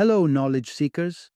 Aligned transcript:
Hello, 0.00 0.24
knowledge 0.24 0.70
seekers. 0.70 1.30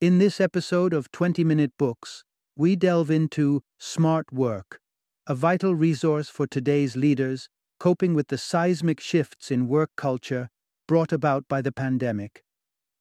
In 0.00 0.16
this 0.16 0.40
episode 0.40 0.94
of 0.94 1.12
20 1.12 1.44
Minute 1.44 1.72
Books, 1.78 2.24
we 2.56 2.74
delve 2.74 3.10
into 3.10 3.62
Smart 3.78 4.32
Work, 4.32 4.80
a 5.26 5.34
vital 5.34 5.74
resource 5.74 6.30
for 6.30 6.46
today's 6.46 6.96
leaders 6.96 7.50
coping 7.78 8.14
with 8.14 8.28
the 8.28 8.38
seismic 8.38 9.00
shifts 9.00 9.50
in 9.50 9.68
work 9.68 9.90
culture 9.98 10.48
brought 10.88 11.12
about 11.12 11.46
by 11.46 11.60
the 11.60 11.72
pandemic. 11.72 12.42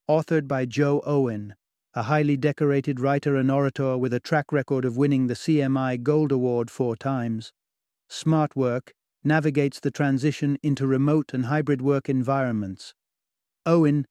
Authored 0.10 0.50
by 0.50 0.66
Jo 0.66 1.02
Owen, 1.06 1.56
a 1.94 2.04
highly 2.04 2.36
decorated 2.36 3.00
writer 3.00 3.38
and 3.38 3.50
orator 3.50 3.98
with 3.98 4.14
a 4.14 4.20
track 4.20 4.52
record 4.52 4.84
of 4.84 4.98
winning 4.98 5.28
the 5.28 5.34
CMI 5.34 6.04
Gold 6.04 6.34
Award 6.34 6.70
four 6.70 6.98
times, 6.98 7.54
Smart 8.10 8.54
Work 8.58 8.92
navigates 9.24 9.80
the 9.80 9.92
transition 9.92 10.58
into 10.62 10.86
remote 10.86 11.34
and 11.34 11.46
hybrid 11.46 11.82
work 11.82 12.10
environments. 12.10 12.94
Owen, 13.66 14.06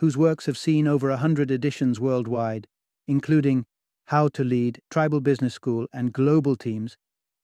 whose 0.00 0.16
works 0.16 0.46
have 0.46 0.58
seen 0.58 0.86
over 0.86 1.10
a 1.10 1.16
hundred 1.16 1.50
editions 1.50 1.98
worldwide, 1.98 2.66
including 3.08 3.64
How 4.06 4.28
to 4.28 4.44
Lead, 4.44 4.80
Tribal 4.90 5.20
Business 5.20 5.54
School, 5.54 5.86
and 5.92 6.12
Global 6.12 6.56
Teams, 6.56 6.96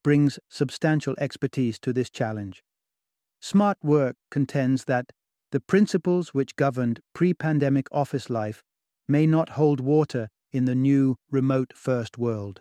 brings 0.05 0.38
substantial 0.48 1.15
expertise 1.19 1.79
to 1.80 1.93
this 1.93 2.10
challenge. 2.10 2.62
Smart 3.41 3.79
Work 3.83 4.16
contends 4.30 4.84
that 4.84 5.12
the 5.51 5.60
principles 5.60 6.34
which 6.34 6.57
governed 6.57 7.01
pre 7.15 7.34
pandemic 7.34 7.87
office 7.93 8.30
life 8.30 8.62
may 9.09 9.27
not 9.27 9.51
hold 9.51 9.80
water 9.80 10.29
in 10.52 10.65
the 10.65 10.74
new 10.74 11.16
remote 11.30 11.73
first 11.74 12.19
world. 12.19 12.60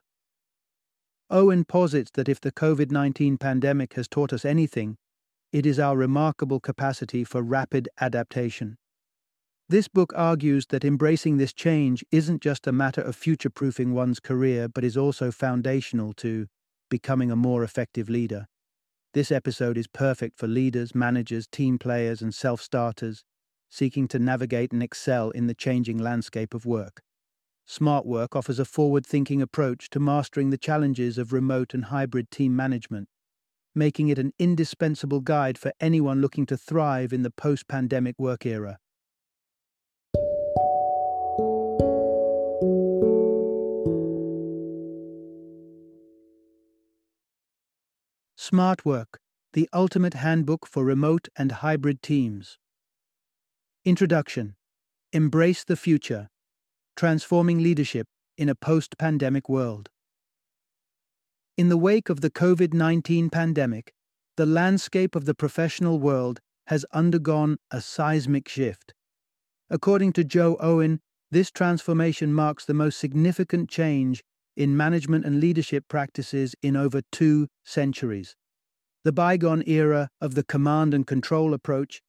Owen 1.29 1.63
posits 1.63 2.11
that 2.15 2.27
if 2.27 2.41
the 2.41 2.51
COVID 2.51 2.91
19 2.91 3.37
pandemic 3.37 3.93
has 3.93 4.07
taught 4.07 4.33
us 4.33 4.43
anything, 4.43 4.97
it 5.51 5.65
is 5.65 5.79
our 5.79 5.95
remarkable 5.95 6.59
capacity 6.59 7.23
for 7.23 7.41
rapid 7.41 7.87
adaptation. 7.99 8.77
This 9.71 9.87
book 9.87 10.11
argues 10.17 10.65
that 10.65 10.83
embracing 10.83 11.37
this 11.37 11.53
change 11.53 12.03
isn't 12.11 12.41
just 12.41 12.67
a 12.67 12.73
matter 12.73 12.99
of 12.99 13.15
future 13.15 13.49
proofing 13.49 13.93
one's 13.93 14.19
career, 14.19 14.67
but 14.67 14.83
is 14.83 14.97
also 14.97 15.31
foundational 15.31 16.11
to 16.15 16.47
becoming 16.89 17.31
a 17.31 17.37
more 17.37 17.63
effective 17.63 18.09
leader. 18.09 18.47
This 19.13 19.31
episode 19.31 19.77
is 19.77 19.87
perfect 19.87 20.37
for 20.37 20.45
leaders, 20.45 20.93
managers, 20.93 21.47
team 21.47 21.79
players, 21.79 22.21
and 22.21 22.35
self 22.35 22.61
starters 22.61 23.23
seeking 23.69 24.09
to 24.09 24.19
navigate 24.19 24.73
and 24.73 24.83
excel 24.83 25.29
in 25.29 25.47
the 25.47 25.55
changing 25.55 25.97
landscape 25.97 26.53
of 26.53 26.65
work. 26.65 27.01
Smart 27.65 28.05
Work 28.05 28.35
offers 28.35 28.59
a 28.59 28.65
forward 28.65 29.05
thinking 29.05 29.41
approach 29.41 29.89
to 29.91 30.01
mastering 30.01 30.49
the 30.49 30.57
challenges 30.57 31.17
of 31.17 31.31
remote 31.31 31.73
and 31.73 31.85
hybrid 31.85 32.29
team 32.29 32.53
management, 32.57 33.07
making 33.73 34.09
it 34.09 34.19
an 34.19 34.33
indispensable 34.37 35.21
guide 35.21 35.57
for 35.57 35.71
anyone 35.79 36.19
looking 36.19 36.45
to 36.47 36.57
thrive 36.57 37.13
in 37.13 37.23
the 37.23 37.31
post 37.31 37.69
pandemic 37.69 38.19
work 38.19 38.45
era. 38.45 38.77
Smart 48.51 48.83
Work, 48.83 49.21
the 49.53 49.69
ultimate 49.71 50.13
handbook 50.13 50.67
for 50.67 50.83
remote 50.83 51.29
and 51.37 51.53
hybrid 51.63 52.01
teams. 52.01 52.57
Introduction 53.85 54.55
Embrace 55.13 55.63
the 55.63 55.77
Future 55.77 56.27
Transforming 56.97 57.63
Leadership 57.63 58.07
in 58.37 58.49
a 58.49 58.53
Post 58.53 58.97
Pandemic 58.97 59.47
World. 59.47 59.87
In 61.55 61.69
the 61.69 61.77
wake 61.77 62.09
of 62.09 62.19
the 62.19 62.29
COVID 62.29 62.73
19 62.73 63.29
pandemic, 63.29 63.93
the 64.35 64.45
landscape 64.45 65.15
of 65.15 65.23
the 65.23 65.33
professional 65.33 65.97
world 65.97 66.41
has 66.67 66.85
undergone 66.91 67.55
a 67.71 67.79
seismic 67.79 68.49
shift. 68.49 68.93
According 69.69 70.11
to 70.11 70.25
Jo 70.25 70.57
Owen, 70.59 70.99
this 71.31 71.51
transformation 71.51 72.33
marks 72.33 72.65
the 72.65 72.73
most 72.73 72.99
significant 72.99 73.69
change 73.69 74.21
in 74.57 74.75
management 74.75 75.23
and 75.23 75.39
leadership 75.39 75.85
practices 75.87 76.53
in 76.61 76.75
over 76.75 77.01
two 77.13 77.47
centuries. 77.63 78.35
The 79.03 79.11
bygone 79.11 79.63
era 79.65 80.09
of 80.19 80.35
the 80.35 80.43
command 80.43 80.93
and 80.93 81.07
control 81.07 81.53
approach 81.53 82.01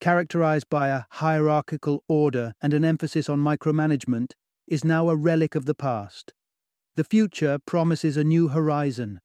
characterized 0.00 0.68
by 0.70 0.88
a 0.88 1.04
hierarchical 1.10 2.02
order 2.08 2.54
and 2.60 2.74
an 2.74 2.84
emphasis 2.84 3.28
on 3.28 3.38
micromanagement, 3.38 4.32
is 4.66 4.84
now 4.84 5.08
a 5.08 5.16
relic 5.16 5.54
of 5.54 5.66
the 5.66 5.74
past. 5.74 6.32
The 6.96 7.04
future 7.04 7.58
promises 7.66 8.16
a 8.16 8.24
new 8.24 8.48
horizon, 8.48 9.20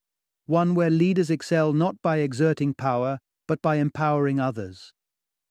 one 0.46 0.76
where 0.76 0.90
leaders 0.90 1.30
excel 1.30 1.74
not 1.74 2.02
by 2.02 2.18
exerting 2.18 2.74
power, 2.74 3.20
but 3.48 3.62
by 3.62 3.78
empowering 3.78 4.40
others. 4.40 4.92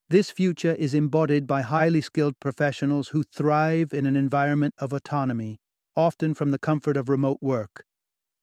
This 0.09 0.29
future 0.29 0.73
is 0.75 0.93
embodied 0.93 1.47
by 1.47 1.61
highly 1.61 2.01
skilled 2.01 2.39
professionals 2.39 3.09
who 3.09 3.23
thrive 3.23 3.93
in 3.93 4.05
an 4.05 4.15
environment 4.15 4.75
of 4.77 4.93
autonomy, 4.93 5.57
often 5.95 6.33
from 6.33 6.51
the 6.51 6.59
comfort 6.59 6.97
of 6.97 7.09
remote 7.09 7.39
work. 7.41 7.83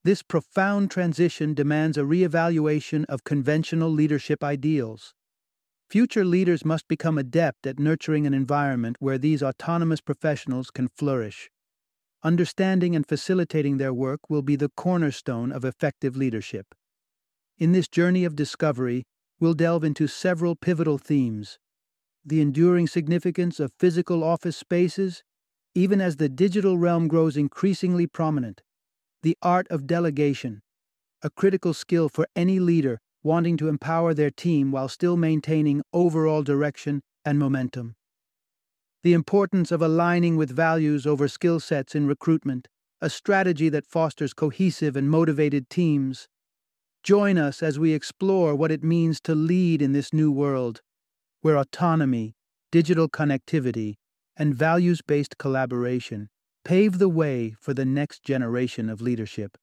This 0.04 0.22
profound 0.22 0.90
transition 0.90 1.54
demands 1.54 1.96
a 1.96 2.04
re-evaluation 2.04 3.04
of 3.04 3.22
conventional 3.22 3.88
leadership 3.88 4.42
ideals. 4.42 5.14
Future 5.88 6.24
leaders 6.24 6.64
must 6.64 6.88
become 6.88 7.18
adept 7.18 7.66
at 7.66 7.78
nurturing 7.78 8.26
an 8.26 8.34
environment 8.34 8.96
where 8.98 9.18
these 9.18 9.42
autonomous 9.42 10.00
professionals 10.00 10.70
can 10.70 10.88
flourish. 10.88 11.50
Understanding 12.24 12.96
and 12.96 13.06
facilitating 13.06 13.76
their 13.76 13.94
work 13.94 14.28
will 14.28 14.42
be 14.42 14.56
the 14.56 14.70
cornerstone 14.76 15.52
of 15.52 15.64
effective 15.64 16.16
leadership. 16.16 16.74
In 17.58 17.70
this 17.70 17.86
journey 17.88 18.24
of 18.24 18.34
discovery, 18.34 19.04
we'll 19.38 19.54
delve 19.54 19.84
into 19.84 20.06
several 20.08 20.56
pivotal 20.56 20.98
themes 20.98 21.58
the 22.24 22.40
enduring 22.40 22.86
significance 22.86 23.58
of 23.58 23.72
physical 23.78 24.22
office 24.22 24.56
spaces, 24.56 25.22
even 25.74 26.00
as 26.00 26.16
the 26.16 26.28
digital 26.28 26.78
realm 26.78 27.08
grows 27.08 27.36
increasingly 27.36 28.06
prominent, 28.06 28.62
the 29.22 29.36
art 29.40 29.68
of 29.70 29.86
delegation, 29.86 30.60
a 31.22 31.30
critical 31.30 31.72
skill 31.72 32.08
for 32.08 32.26
any 32.34 32.58
leader 32.58 32.98
wanting 33.22 33.56
to 33.56 33.68
empower 33.68 34.12
their 34.12 34.30
team 34.30 34.72
while 34.72 34.88
still 34.88 35.16
maintaining 35.16 35.80
overall 35.92 36.42
direction 36.42 37.00
and 37.24 37.38
momentum. 37.38 37.94
The 39.04 39.12
importance 39.12 39.70
of 39.70 39.80
aligning 39.80 40.36
with 40.36 40.50
values 40.50 41.06
over 41.06 41.28
skill 41.28 41.60
sets 41.60 41.94
in 41.94 42.08
recruitment, 42.08 42.66
a 43.00 43.08
strategy 43.08 43.68
that 43.68 43.86
fosters 43.86 44.34
cohesive 44.34 44.96
and 44.96 45.08
motivated 45.08 45.70
teams. 45.70 46.26
Join 47.04 47.38
us 47.38 47.62
as 47.62 47.78
we 47.78 47.92
explore 47.92 48.56
what 48.56 48.72
it 48.72 48.82
means 48.82 49.20
to 49.22 49.34
lead 49.36 49.82
in 49.82 49.92
this 49.92 50.12
new 50.12 50.32
world, 50.32 50.80
where 51.42 51.56
autonomy, 51.56 52.34
digital 52.72 53.08
connectivity, 53.08 53.94
and 54.36 54.54
values 54.54 55.00
based 55.00 55.38
collaboration 55.38 56.28
pave 56.64 56.98
the 56.98 57.08
way 57.08 57.54
for 57.58 57.74
the 57.74 57.84
next 57.84 58.22
generation 58.22 58.88
of 58.88 59.00
leadership. 59.00 59.58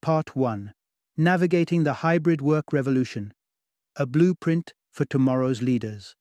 Part 0.00 0.36
1 0.36 0.72
Navigating 1.16 1.84
the 1.84 1.94
Hybrid 1.94 2.40
Work 2.40 2.72
Revolution 2.72 3.32
A 3.96 4.06
Blueprint 4.06 4.72
for 4.92 5.04
Tomorrow's 5.04 5.62
Leaders. 5.62 6.14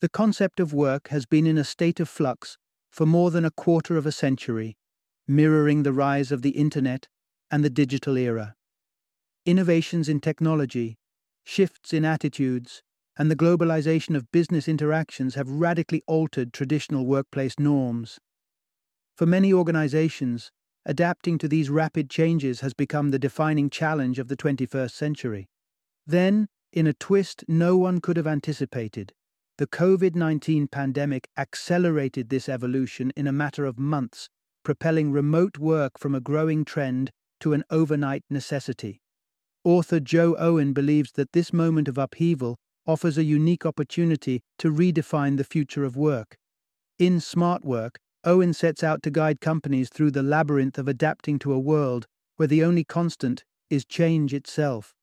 The 0.00 0.08
concept 0.08 0.60
of 0.60 0.74
work 0.74 1.08
has 1.08 1.24
been 1.24 1.46
in 1.46 1.56
a 1.56 1.64
state 1.64 1.98
of 1.98 2.08
flux 2.08 2.58
for 2.90 3.06
more 3.06 3.30
than 3.30 3.44
a 3.44 3.50
quarter 3.50 3.96
of 3.96 4.06
a 4.06 4.12
century, 4.12 4.76
mirroring 5.26 5.82
the 5.82 5.92
rise 5.92 6.30
of 6.30 6.42
the 6.42 6.50
Internet 6.50 7.08
and 7.50 7.64
the 7.64 7.70
digital 7.70 8.16
era. 8.16 8.54
Innovations 9.46 10.08
in 10.08 10.20
technology, 10.20 10.98
shifts 11.44 11.94
in 11.94 12.04
attitudes, 12.04 12.82
and 13.16 13.30
the 13.30 13.36
globalization 13.36 14.14
of 14.14 14.30
business 14.30 14.68
interactions 14.68 15.34
have 15.34 15.50
radically 15.50 16.02
altered 16.06 16.52
traditional 16.52 17.06
workplace 17.06 17.54
norms. 17.58 18.18
For 19.18 19.26
many 19.26 19.52
organizations, 19.52 20.50
Adapting 20.88 21.36
to 21.36 21.48
these 21.48 21.68
rapid 21.68 22.08
changes 22.08 22.60
has 22.60 22.72
become 22.72 23.10
the 23.10 23.18
defining 23.18 23.68
challenge 23.68 24.18
of 24.18 24.28
the 24.28 24.36
21st 24.38 24.92
century. 24.92 25.46
Then, 26.06 26.48
in 26.72 26.86
a 26.86 26.94
twist 26.94 27.44
no 27.46 27.76
one 27.76 28.00
could 28.00 28.16
have 28.16 28.26
anticipated, 28.26 29.12
the 29.58 29.66
COVID 29.66 30.14
19 30.14 30.66
pandemic 30.68 31.28
accelerated 31.36 32.30
this 32.30 32.48
evolution 32.48 33.12
in 33.16 33.26
a 33.26 33.32
matter 33.32 33.66
of 33.66 33.78
months, 33.78 34.30
propelling 34.62 35.12
remote 35.12 35.58
work 35.58 35.98
from 35.98 36.14
a 36.14 36.22
growing 36.22 36.64
trend 36.64 37.10
to 37.40 37.52
an 37.52 37.64
overnight 37.68 38.24
necessity. 38.30 39.02
Author 39.62 40.00
Jo 40.00 40.36
Owen 40.38 40.72
believes 40.72 41.12
that 41.12 41.32
this 41.32 41.52
moment 41.52 41.86
of 41.86 41.98
upheaval 41.98 42.56
offers 42.86 43.18
a 43.18 43.24
unique 43.24 43.66
opportunity 43.66 44.40
to 44.56 44.72
redefine 44.72 45.36
the 45.36 45.44
future 45.44 45.84
of 45.84 45.98
work. 45.98 46.38
In 46.98 47.20
Smart 47.20 47.62
Work, 47.62 47.98
Owen 48.24 48.52
sets 48.52 48.82
out 48.82 49.02
to 49.04 49.10
guide 49.10 49.40
companies 49.40 49.88
through 49.88 50.10
the 50.10 50.22
labyrinth 50.22 50.76
of 50.76 50.88
adapting 50.88 51.38
to 51.38 51.52
a 51.52 51.58
world 51.58 52.06
where 52.36 52.48
the 52.48 52.64
only 52.64 52.82
constant 52.82 53.44
is 53.70 53.84
change 53.84 54.34
itself. 54.34 54.94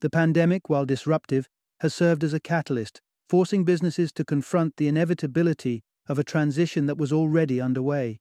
The 0.00 0.10
pandemic, 0.10 0.68
while 0.68 0.84
disruptive, 0.84 1.48
has 1.80 1.94
served 1.94 2.22
as 2.22 2.34
a 2.34 2.40
catalyst, 2.40 3.00
forcing 3.28 3.64
businesses 3.64 4.12
to 4.12 4.24
confront 4.24 4.76
the 4.76 4.88
inevitability 4.88 5.82
of 6.08 6.18
a 6.18 6.24
transition 6.24 6.86
that 6.86 6.98
was 6.98 7.12
already 7.12 7.60
underway. 7.60 8.20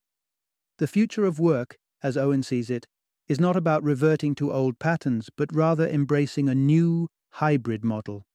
The 0.78 0.88
future 0.88 1.26
of 1.26 1.40
work, 1.40 1.78
as 2.02 2.16
Owen 2.16 2.44
sees 2.44 2.70
it, 2.70 2.88
is 3.28 3.40
not 3.40 3.58
about 3.58 3.84
reverting 3.84 4.36
to 4.36 4.54
old 4.54 4.80
patterns, 4.80 5.30
but 5.36 5.54
rather 5.54 5.88
embracing 5.88 6.48
a 6.48 6.56
new, 6.56 7.10
hybrid 7.32 7.84
model. 7.84 8.26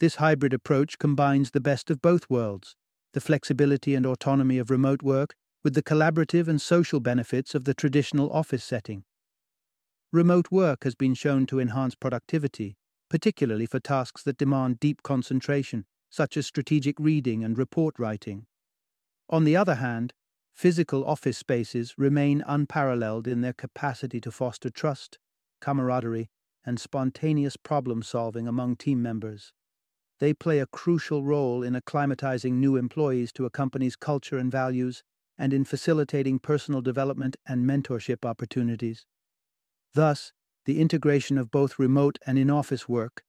This 0.00 0.16
hybrid 0.16 0.52
approach 0.52 0.98
combines 0.98 1.52
the 1.52 1.60
best 1.60 1.90
of 1.90 2.02
both 2.02 2.28
worlds 2.28 2.74
the 3.14 3.20
flexibility 3.20 3.94
and 3.94 4.04
autonomy 4.04 4.58
of 4.58 4.70
remote 4.70 5.02
work 5.02 5.34
with 5.62 5.74
the 5.74 5.82
collaborative 5.82 6.46
and 6.46 6.60
social 6.60 7.00
benefits 7.00 7.54
of 7.54 7.64
the 7.64 7.72
traditional 7.72 8.30
office 8.30 8.62
setting. 8.62 9.04
Remote 10.12 10.48
work 10.50 10.84
has 10.84 10.94
been 10.94 11.14
shown 11.14 11.46
to 11.46 11.58
enhance 11.58 11.94
productivity, 11.94 12.76
particularly 13.08 13.66
for 13.66 13.80
tasks 13.80 14.22
that 14.24 14.36
demand 14.36 14.80
deep 14.80 15.02
concentration, 15.02 15.86
such 16.10 16.36
as 16.36 16.46
strategic 16.46 16.98
reading 16.98 17.42
and 17.42 17.56
report 17.56 17.98
writing. 17.98 18.46
On 19.30 19.44
the 19.44 19.56
other 19.56 19.76
hand, 19.76 20.12
physical 20.52 21.04
office 21.04 21.38
spaces 21.38 21.94
remain 21.96 22.44
unparalleled 22.46 23.26
in 23.26 23.40
their 23.40 23.52
capacity 23.52 24.20
to 24.20 24.30
foster 24.30 24.70
trust, 24.70 25.18
camaraderie, 25.60 26.30
and 26.66 26.80
spontaneous 26.80 27.56
problem 27.56 28.02
solving 28.02 28.48
among 28.48 28.76
team 28.76 29.00
members. 29.02 29.52
They 30.24 30.32
play 30.32 30.58
a 30.58 30.66
crucial 30.66 31.22
role 31.22 31.62
in 31.62 31.74
acclimatizing 31.74 32.52
new 32.52 32.76
employees 32.76 33.30
to 33.32 33.44
a 33.44 33.50
company's 33.50 33.94
culture 33.94 34.38
and 34.38 34.50
values 34.50 35.02
and 35.36 35.52
in 35.52 35.66
facilitating 35.66 36.38
personal 36.38 36.80
development 36.80 37.36
and 37.46 37.68
mentorship 37.68 38.24
opportunities. 38.24 39.04
Thus, 39.92 40.32
the 40.64 40.80
integration 40.80 41.36
of 41.36 41.50
both 41.50 41.78
remote 41.78 42.18
and 42.26 42.38
in 42.38 42.48
office 42.48 42.88
work, 42.88 43.22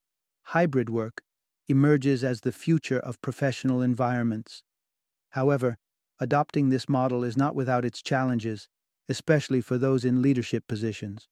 hybrid 0.43 0.89
work, 0.89 1.21
emerges 1.67 2.23
as 2.23 2.39
the 2.39 2.53
future 2.53 2.99
of 2.99 3.21
professional 3.21 3.81
environments. 3.81 4.63
However, 5.31 5.77
adopting 6.17 6.69
this 6.69 6.87
model 6.87 7.25
is 7.25 7.35
not 7.35 7.55
without 7.55 7.83
its 7.83 8.01
challenges, 8.01 8.69
especially 9.09 9.59
for 9.59 9.77
those 9.77 10.05
in 10.05 10.21
leadership 10.21 10.65
positions. 10.65 11.27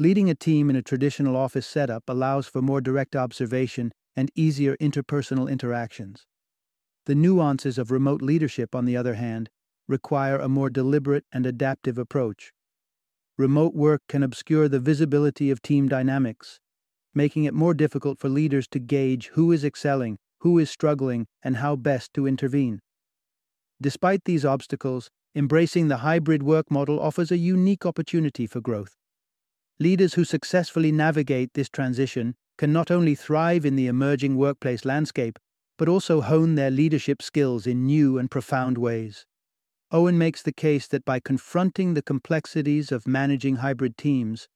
Leading 0.00 0.28
a 0.28 0.34
team 0.34 0.68
in 0.68 0.74
a 0.74 0.82
traditional 0.82 1.36
office 1.36 1.68
setup 1.68 2.02
allows 2.08 2.48
for 2.48 2.60
more 2.60 2.80
direct 2.80 3.14
observation 3.14 3.92
and 4.16 4.30
easier 4.34 4.76
interpersonal 4.76 5.50
interactions. 5.50 6.26
The 7.06 7.14
nuances 7.14 7.78
of 7.78 7.90
remote 7.90 8.22
leadership, 8.22 8.74
on 8.74 8.84
the 8.84 8.96
other 8.96 9.14
hand, 9.14 9.50
require 9.88 10.36
a 10.36 10.48
more 10.48 10.70
deliberate 10.70 11.24
and 11.32 11.44
adaptive 11.46 11.98
approach. 11.98 12.52
Remote 13.36 13.74
work 13.74 14.02
can 14.08 14.22
obscure 14.22 14.68
the 14.68 14.78
visibility 14.78 15.50
of 15.50 15.62
team 15.62 15.88
dynamics, 15.88 16.60
making 17.14 17.44
it 17.44 17.54
more 17.54 17.74
difficult 17.74 18.18
for 18.18 18.28
leaders 18.28 18.68
to 18.68 18.78
gauge 18.78 19.28
who 19.34 19.50
is 19.50 19.64
excelling, 19.64 20.18
who 20.40 20.58
is 20.58 20.70
struggling, 20.70 21.26
and 21.42 21.56
how 21.56 21.76
best 21.76 22.12
to 22.14 22.26
intervene. 22.26 22.80
Despite 23.80 24.24
these 24.24 24.44
obstacles, 24.44 25.10
embracing 25.34 25.88
the 25.88 25.98
hybrid 25.98 26.42
work 26.42 26.70
model 26.70 27.00
offers 27.00 27.32
a 27.32 27.36
unique 27.36 27.84
opportunity 27.84 28.46
for 28.46 28.60
growth. 28.60 28.94
Leaders 29.80 30.14
who 30.14 30.24
successfully 30.24 30.92
navigate 30.92 31.54
this 31.54 31.68
transition 31.68 32.34
can 32.58 32.72
not 32.72 32.90
only 32.90 33.14
thrive 33.14 33.64
in 33.64 33.76
the 33.76 33.86
emerging 33.86 34.36
workplace 34.36 34.84
landscape, 34.84 35.38
but 35.78 35.88
also 35.88 36.20
hone 36.20 36.54
their 36.54 36.70
leadership 36.70 37.22
skills 37.22 37.66
in 37.66 37.86
new 37.86 38.18
and 38.18 38.30
profound 38.30 38.78
ways. 38.78 39.26
Owen 39.90 40.16
makes 40.16 40.42
the 40.42 40.52
case 40.52 40.86
that 40.88 41.04
by 41.04 41.20
confronting 41.20 41.94
the 41.94 42.02
complexities 42.02 42.92
of 42.92 43.06
managing 43.06 43.56
hybrid 43.56 43.96
teams, 43.96 44.48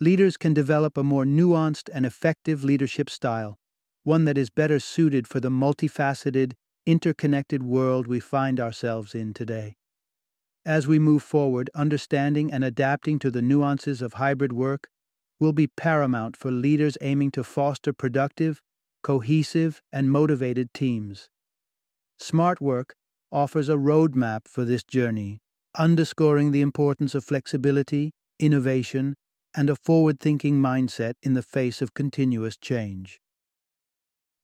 leaders 0.00 0.36
can 0.36 0.54
develop 0.54 0.96
a 0.96 1.04
more 1.04 1.24
nuanced 1.24 1.88
and 1.92 2.06
effective 2.06 2.64
leadership 2.64 3.10
style, 3.10 3.58
one 4.02 4.24
that 4.24 4.38
is 4.38 4.50
better 4.50 4.80
suited 4.80 5.28
for 5.28 5.38
the 5.38 5.50
multifaceted, 5.50 6.54
interconnected 6.86 7.62
world 7.62 8.06
we 8.06 8.18
find 8.18 8.58
ourselves 8.58 9.14
in 9.14 9.34
today. 9.34 9.76
As 10.64 10.86
we 10.86 10.98
move 10.98 11.22
forward, 11.22 11.70
understanding 11.74 12.52
and 12.52 12.64
adapting 12.64 13.18
to 13.20 13.30
the 13.30 13.42
nuances 13.42 14.02
of 14.02 14.14
hybrid 14.14 14.52
work 14.52 14.88
will 15.40 15.52
be 15.52 15.66
paramount 15.66 16.36
for 16.36 16.50
leaders 16.50 16.98
aiming 17.00 17.30
to 17.32 17.42
foster 17.42 17.92
productive, 17.92 18.60
cohesive, 19.02 19.80
and 19.92 20.10
motivated 20.10 20.72
teams. 20.74 21.30
Smart 22.18 22.60
Work 22.60 22.94
offers 23.32 23.68
a 23.68 23.76
roadmap 23.76 24.46
for 24.46 24.64
this 24.64 24.84
journey, 24.84 25.40
underscoring 25.78 26.52
the 26.52 26.60
importance 26.60 27.14
of 27.14 27.24
flexibility, 27.24 28.12
innovation, 28.38 29.14
and 29.56 29.70
a 29.70 29.76
forward 29.76 30.20
thinking 30.20 30.60
mindset 30.60 31.14
in 31.22 31.34
the 31.34 31.42
face 31.42 31.80
of 31.80 31.94
continuous 31.94 32.56
change. 32.56 33.20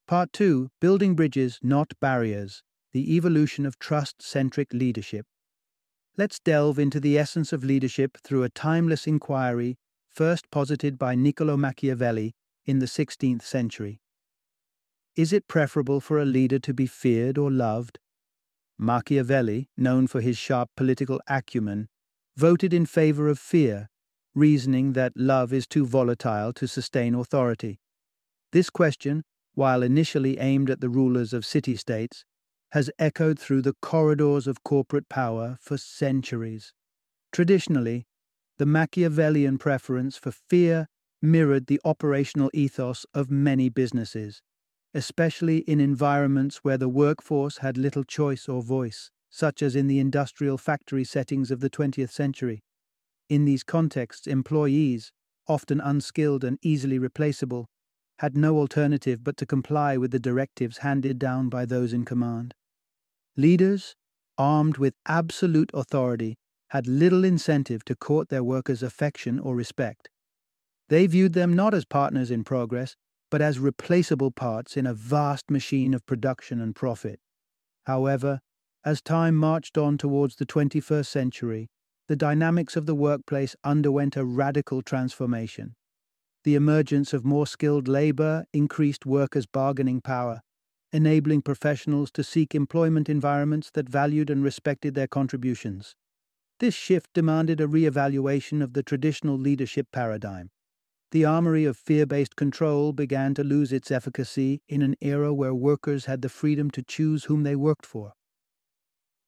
Part 0.08 0.32
2 0.32 0.70
Building 0.80 1.14
Bridges, 1.14 1.58
Not 1.62 1.92
Barriers 2.00 2.62
The 2.92 3.14
Evolution 3.16 3.66
of 3.66 3.78
Trust 3.78 4.22
Centric 4.22 4.72
Leadership. 4.72 5.26
Let's 6.16 6.38
delve 6.38 6.78
into 6.78 6.98
the 6.98 7.18
essence 7.18 7.52
of 7.52 7.62
leadership 7.62 8.16
through 8.24 8.42
a 8.42 8.48
timeless 8.48 9.06
inquiry 9.06 9.76
first 10.16 10.50
posited 10.50 10.98
by 10.98 11.14
Niccolo 11.14 11.58
Machiavelli 11.58 12.34
in 12.64 12.78
the 12.78 12.86
16th 12.86 13.42
century. 13.42 14.00
Is 15.14 15.30
it 15.30 15.46
preferable 15.46 16.00
for 16.00 16.18
a 16.18 16.24
leader 16.24 16.58
to 16.58 16.72
be 16.72 16.86
feared 16.86 17.36
or 17.36 17.50
loved? 17.50 17.98
Machiavelli, 18.78 19.68
known 19.76 20.06
for 20.06 20.22
his 20.22 20.38
sharp 20.38 20.70
political 20.74 21.20
acumen, 21.28 21.88
voted 22.34 22.72
in 22.72 22.86
favor 22.86 23.28
of 23.28 23.38
fear, 23.38 23.90
reasoning 24.34 24.94
that 24.94 25.12
love 25.16 25.52
is 25.52 25.66
too 25.66 25.84
volatile 25.84 26.54
to 26.54 26.66
sustain 26.66 27.14
authority. 27.14 27.78
This 28.52 28.70
question, 28.70 29.22
while 29.52 29.82
initially 29.82 30.38
aimed 30.38 30.70
at 30.70 30.80
the 30.80 30.88
rulers 30.88 31.34
of 31.34 31.44
city 31.44 31.76
states, 31.76 32.24
has 32.72 32.90
echoed 32.98 33.38
through 33.38 33.60
the 33.60 33.76
corridors 33.82 34.46
of 34.46 34.64
corporate 34.64 35.10
power 35.10 35.58
for 35.60 35.76
centuries. 35.76 36.72
Traditionally, 37.32 38.06
the 38.58 38.66
Machiavellian 38.66 39.58
preference 39.58 40.16
for 40.16 40.30
fear 40.30 40.88
mirrored 41.20 41.66
the 41.66 41.80
operational 41.84 42.50
ethos 42.54 43.04
of 43.12 43.30
many 43.30 43.68
businesses, 43.68 44.42
especially 44.94 45.58
in 45.58 45.80
environments 45.80 46.58
where 46.58 46.78
the 46.78 46.88
workforce 46.88 47.58
had 47.58 47.76
little 47.76 48.04
choice 48.04 48.48
or 48.48 48.62
voice, 48.62 49.10
such 49.28 49.62
as 49.62 49.76
in 49.76 49.86
the 49.86 49.98
industrial 49.98 50.56
factory 50.56 51.04
settings 51.04 51.50
of 51.50 51.60
the 51.60 51.70
20th 51.70 52.10
century. 52.10 52.62
In 53.28 53.44
these 53.44 53.62
contexts, 53.62 54.26
employees, 54.26 55.12
often 55.48 55.80
unskilled 55.80 56.44
and 56.44 56.58
easily 56.62 56.98
replaceable, 56.98 57.66
had 58.20 58.36
no 58.36 58.56
alternative 58.56 59.22
but 59.22 59.36
to 59.36 59.44
comply 59.44 59.96
with 59.96 60.10
the 60.10 60.18
directives 60.18 60.78
handed 60.78 61.18
down 61.18 61.48
by 61.48 61.66
those 61.66 61.92
in 61.92 62.04
command. 62.04 62.54
Leaders, 63.36 63.94
armed 64.38 64.78
with 64.78 64.94
absolute 65.06 65.70
authority, 65.74 66.36
had 66.70 66.86
little 66.86 67.24
incentive 67.24 67.84
to 67.84 67.94
court 67.94 68.28
their 68.28 68.44
workers' 68.44 68.82
affection 68.82 69.38
or 69.38 69.54
respect. 69.54 70.08
They 70.88 71.06
viewed 71.06 71.32
them 71.32 71.54
not 71.54 71.74
as 71.74 71.84
partners 71.84 72.30
in 72.30 72.44
progress, 72.44 72.96
but 73.30 73.42
as 73.42 73.58
replaceable 73.58 74.30
parts 74.30 74.76
in 74.76 74.86
a 74.86 74.94
vast 74.94 75.50
machine 75.50 75.94
of 75.94 76.06
production 76.06 76.60
and 76.60 76.74
profit. 76.74 77.18
However, 77.86 78.40
as 78.84 79.02
time 79.02 79.34
marched 79.34 79.76
on 79.76 79.98
towards 79.98 80.36
the 80.36 80.46
21st 80.46 81.06
century, 81.06 81.68
the 82.08 82.16
dynamics 82.16 82.76
of 82.76 82.86
the 82.86 82.94
workplace 82.94 83.56
underwent 83.64 84.16
a 84.16 84.24
radical 84.24 84.80
transformation. 84.80 85.74
The 86.44 86.54
emergence 86.54 87.12
of 87.12 87.24
more 87.24 87.48
skilled 87.48 87.88
labor 87.88 88.44
increased 88.52 89.04
workers' 89.04 89.46
bargaining 89.46 90.00
power, 90.00 90.42
enabling 90.92 91.42
professionals 91.42 92.12
to 92.12 92.22
seek 92.22 92.54
employment 92.54 93.08
environments 93.08 93.72
that 93.72 93.88
valued 93.88 94.30
and 94.30 94.44
respected 94.44 94.94
their 94.94 95.08
contributions. 95.08 95.96
This 96.58 96.74
shift 96.74 97.12
demanded 97.12 97.60
a 97.60 97.68
re-evaluation 97.68 98.62
of 98.62 98.72
the 98.72 98.82
traditional 98.82 99.36
leadership 99.36 99.88
paradigm. 99.92 100.50
The 101.10 101.24
armory 101.24 101.64
of 101.64 101.76
fear 101.76 102.06
based 102.06 102.34
control 102.34 102.92
began 102.92 103.34
to 103.34 103.44
lose 103.44 103.72
its 103.72 103.90
efficacy 103.90 104.62
in 104.68 104.82
an 104.82 104.96
era 105.00 105.32
where 105.34 105.54
workers 105.54 106.06
had 106.06 106.22
the 106.22 106.28
freedom 106.28 106.70
to 106.72 106.82
choose 106.82 107.24
whom 107.24 107.42
they 107.42 107.56
worked 107.56 107.86
for. 107.86 108.14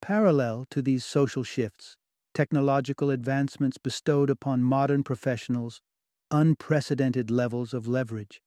Parallel 0.00 0.66
to 0.70 0.80
these 0.80 1.04
social 1.04 1.42
shifts, 1.42 1.96
technological 2.34 3.10
advancements 3.10 3.78
bestowed 3.78 4.30
upon 4.30 4.62
modern 4.62 5.02
professionals 5.02 5.80
unprecedented 6.30 7.30
levels 7.30 7.72
of 7.72 7.86
leverage. 7.86 8.42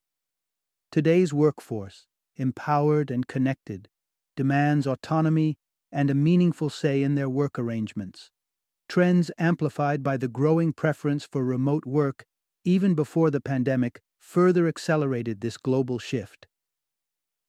Today's 0.91 1.33
workforce, 1.33 2.05
empowered 2.35 3.09
and 3.11 3.27
connected, 3.27 3.89
demands 4.35 4.85
autonomy 4.85 5.57
and 5.91 6.09
a 6.09 6.15
meaningful 6.15 6.69
say 6.69 7.01
in 7.01 7.15
their 7.15 7.29
work 7.29 7.57
arrangements. 7.57 8.31
Trends 8.91 9.31
amplified 9.38 10.03
by 10.03 10.17
the 10.17 10.27
growing 10.27 10.74
preference 10.74 11.25
for 11.25 11.45
remote 11.45 11.86
work, 11.86 12.25
even 12.65 12.93
before 12.93 13.31
the 13.31 13.39
pandemic, 13.39 14.01
further 14.19 14.67
accelerated 14.67 15.39
this 15.39 15.55
global 15.55 15.98
shift. 15.98 16.45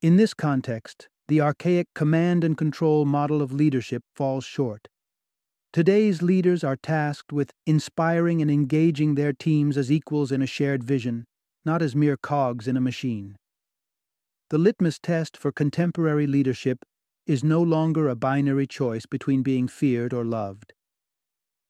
In 0.01 0.19
this 0.19 0.35
context, 0.35 1.09
the 1.27 1.41
archaic 1.41 1.89
command 1.97 2.45
and 2.45 2.57
control 2.57 3.05
model 3.05 3.43
of 3.43 3.53
leadership 3.53 4.05
falls 4.15 4.45
short. 4.45 4.87
Today's 5.73 6.23
leaders 6.23 6.63
are 6.63 6.77
tasked 6.77 7.33
with 7.33 7.51
inspiring 7.67 8.41
and 8.41 8.49
engaging 8.49 9.17
their 9.17 9.33
teams 9.33 9.77
as 9.77 9.91
equals 9.91 10.31
in 10.31 10.43
a 10.43 10.47
shared 10.47 10.85
vision, 10.85 11.25
not 11.65 11.83
as 11.83 11.97
mere 11.97 12.17
cogs 12.17 12.69
in 12.69 12.77
a 12.77 12.81
machine. 12.81 13.35
The 14.51 14.59
litmus 14.59 15.01
test 15.01 15.37
for 15.37 15.51
contemporary 15.51 16.29
leadership 16.29 16.85
is 17.27 17.43
no 17.43 17.61
longer 17.61 18.09
a 18.09 18.15
binary 18.15 18.69
choice 18.69 19.07
between 19.07 19.43
being 19.43 19.67
feared 19.67 20.13
or 20.13 20.25
loved. 20.25 20.73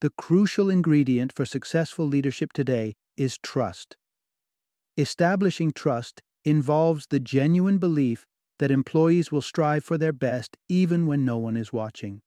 The 0.02 0.11
crucial 0.11 0.68
ingredient 0.68 1.32
for 1.32 1.44
successful 1.47 2.04
leadership 2.04 2.52
today 2.52 2.97
is 3.16 3.38
trust. 3.38 3.97
Establishing 4.97 5.71
trust 5.71 6.21
involves 6.44 7.06
the 7.06 7.21
genuine 7.21 7.78
belief 7.78 8.26
that 8.59 8.73
employees 8.73 9.30
will 9.30 9.42
strive 9.42 9.85
for 9.85 9.97
their 9.97 10.12
best 10.12 10.56
even 10.68 11.06
when 11.06 11.25
no 11.25 11.38
one 11.38 11.56
is 11.56 11.73
watching. 11.73 12.21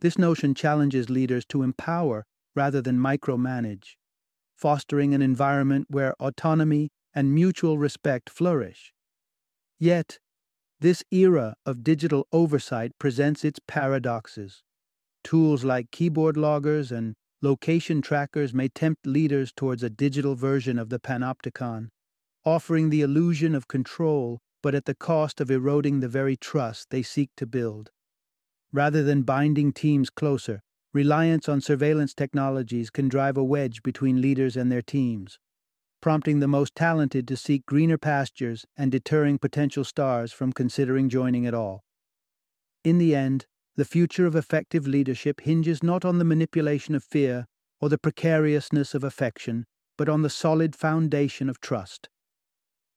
This 0.00 0.18
notion 0.18 0.52
challenges 0.52 1.08
leaders 1.10 1.44
to 1.50 1.62
empower 1.62 2.26
rather 2.56 2.82
than 2.82 2.98
micromanage, 2.98 3.94
fostering 4.56 5.14
an 5.14 5.22
environment 5.22 5.86
where 5.90 6.14
autonomy 6.20 6.90
and 7.14 7.32
mutual 7.32 7.78
respect 7.78 8.30
flourish. 8.30 8.92
Yet, 9.78 10.18
this 10.80 11.04
era 11.12 11.54
of 11.64 11.84
digital 11.84 12.26
oversight 12.32 12.98
presents 12.98 13.44
its 13.44 13.60
paradoxes. 13.68 14.64
Tools 15.24 15.64
like 15.64 15.90
keyboard 15.90 16.36
loggers 16.36 16.92
and 16.92 17.14
location 17.40 18.02
trackers 18.02 18.52
may 18.52 18.68
tempt 18.68 19.06
leaders 19.06 19.52
towards 19.52 19.82
a 19.82 19.90
digital 19.90 20.34
version 20.34 20.78
of 20.78 20.88
the 20.88 20.98
panopticon, 20.98 21.88
offering 22.44 22.90
the 22.90 23.02
illusion 23.02 23.54
of 23.54 23.68
control 23.68 24.40
but 24.62 24.74
at 24.74 24.84
the 24.84 24.94
cost 24.94 25.40
of 25.40 25.50
eroding 25.50 26.00
the 26.00 26.08
very 26.08 26.36
trust 26.36 26.90
they 26.90 27.02
seek 27.02 27.30
to 27.36 27.46
build. 27.46 27.90
Rather 28.72 29.02
than 29.02 29.22
binding 29.22 29.72
teams 29.72 30.08
closer, 30.08 30.60
reliance 30.94 31.48
on 31.48 31.60
surveillance 31.60 32.14
technologies 32.14 32.88
can 32.90 33.08
drive 33.08 33.36
a 33.36 33.44
wedge 33.44 33.82
between 33.82 34.20
leaders 34.20 34.56
and 34.56 34.70
their 34.70 34.82
teams, 34.82 35.38
prompting 36.00 36.40
the 36.40 36.48
most 36.48 36.74
talented 36.74 37.26
to 37.28 37.36
seek 37.36 37.66
greener 37.66 37.98
pastures 37.98 38.64
and 38.76 38.92
deterring 38.92 39.38
potential 39.38 39.84
stars 39.84 40.32
from 40.32 40.52
considering 40.52 41.08
joining 41.08 41.44
at 41.44 41.54
all. 41.54 41.82
In 42.84 42.98
the 42.98 43.14
end, 43.14 43.46
the 43.76 43.84
future 43.84 44.26
of 44.26 44.36
effective 44.36 44.86
leadership 44.86 45.40
hinges 45.40 45.82
not 45.82 46.04
on 46.04 46.18
the 46.18 46.24
manipulation 46.24 46.94
of 46.94 47.02
fear 47.02 47.46
or 47.80 47.88
the 47.88 47.98
precariousness 47.98 48.94
of 48.94 49.02
affection, 49.02 49.64
but 49.96 50.08
on 50.08 50.22
the 50.22 50.30
solid 50.30 50.76
foundation 50.76 51.48
of 51.48 51.60
trust. 51.60 52.08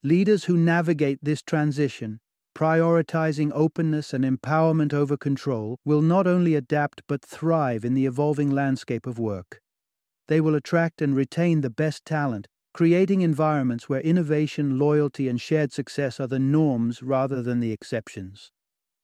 Leaders 0.04 0.46
who 0.46 0.58
navigate 0.58 1.20
this 1.22 1.42
transition, 1.42 2.20
prioritizing 2.56 3.52
openness 3.54 4.14
and 4.14 4.24
empowerment 4.24 4.94
over 4.94 5.18
control, 5.18 5.78
will 5.84 6.02
not 6.02 6.28
only 6.28 6.56
adapt 6.56 7.02
but 7.08 7.24
thrive 7.24 7.84
in 7.84 7.94
the 7.94 8.06
evolving 8.06 8.50
landscape 8.50 9.08
of 9.08 9.18
work. 9.18 9.62
They 10.28 10.42
will 10.42 10.56
attract 10.56 11.02
and 11.02 11.16
retain 11.16 11.62
the 11.62 11.70
best 11.70 12.06
talent, 12.06 12.48
creating 12.74 13.22
environments 13.22 13.88
where 13.88 14.02
innovation, 14.02 14.78
loyalty, 14.78 15.28
and 15.28 15.40
shared 15.40 15.72
success 15.72 16.20
are 16.20 16.28
the 16.28 16.40
norms 16.40 17.02
rather 17.02 17.42
than 17.42 17.60
the 17.60 17.72
exceptions. 17.72 18.52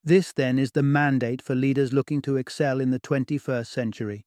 This, 0.03 0.33
then, 0.33 0.57
is 0.57 0.71
the 0.71 0.81
mandate 0.81 1.41
for 1.41 1.53
leaders 1.53 1.93
looking 1.93 2.21
to 2.23 2.37
excel 2.37 2.81
in 2.81 2.89
the 2.89 2.99
21st 2.99 3.67
century. 3.67 4.25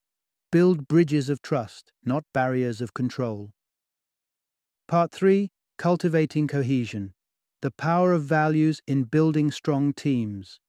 Build 0.53 0.87
bridges 0.87 1.29
of 1.29 1.43
trust, 1.43 1.91
not 2.05 2.25
barriers 2.33 2.81
of 2.81 2.95
control. 2.95 3.51
Part 4.87 5.11
3 5.11 5.51
Cultivating 5.77 6.47
cohesion, 6.47 7.15
the 7.61 7.73
power 7.73 8.13
of 8.13 8.23
values 8.23 8.81
in 8.87 9.03
building 9.03 9.51
strong 9.51 9.93
teams. 9.93 10.61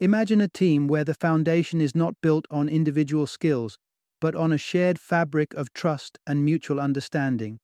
Imagine 0.00 0.40
a 0.40 0.48
team 0.48 0.88
where 0.88 1.04
the 1.04 1.12
foundation 1.12 1.82
is 1.82 1.94
not 1.94 2.14
built 2.22 2.46
on 2.50 2.68
individual 2.70 3.26
skills, 3.26 3.78
but 4.20 4.34
on 4.34 4.52
a 4.52 4.58
shared 4.58 4.98
fabric 4.98 5.52
of 5.52 5.74
trust 5.74 6.18
and 6.26 6.44
mutual 6.44 6.80
understanding. 6.80 7.58